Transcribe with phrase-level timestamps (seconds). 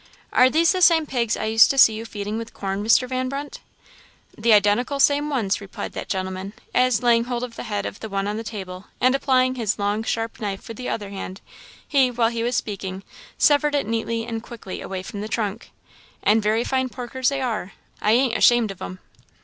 [0.33, 3.07] "Are these the same pigs I used to see you feeding with corn, Mr.
[3.07, 3.59] Van Brunt?"
[4.35, 8.09] "The identical same ones," replied that gentleman, as, laying hold of the head of the
[8.09, 11.39] one on the table, and applying his long sharp knife with the other hand,
[11.87, 13.03] he, while he was speaking,
[13.37, 15.69] severed it neatly and quickly from the trunk.
[16.23, 18.97] "And very fine porkers they are; I ain't ashamed of 'em."